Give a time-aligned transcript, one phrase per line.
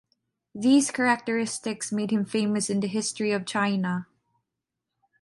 [0.55, 4.07] These characteristics made him famous in the history of China.